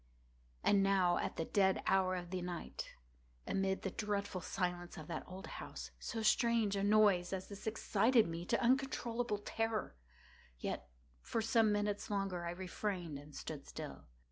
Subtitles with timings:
[0.63, 2.95] And now at the dead hour of the night,
[3.45, 8.27] amid the dreadful silence of that old house, so strange a noise as this excited
[8.27, 9.95] me to uncontrollable terror.
[10.57, 10.89] Yet,
[11.21, 14.05] for some minutes longer I refrained and stood still.